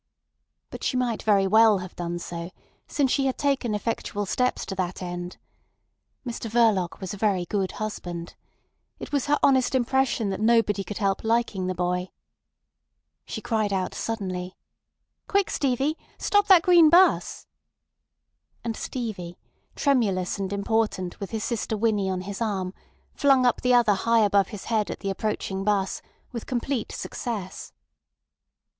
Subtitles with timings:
[0.71, 2.49] But she might very well have done so,
[2.87, 5.37] since she had taken effectual steps to that end.
[6.25, 8.33] Mr Verloc was a very good husband.
[8.97, 12.09] It was her honest impression that nobody could help liking the boy.
[13.25, 14.57] She cried out suddenly:
[15.27, 15.99] "Quick, Stevie.
[16.17, 17.45] Stop that green 'bus."
[18.63, 19.37] And Stevie,
[19.75, 22.73] tremulous and important with his sister Winnie on his arm,
[23.13, 27.71] flung up the other high above his head at the approaching 'bus, with complete success.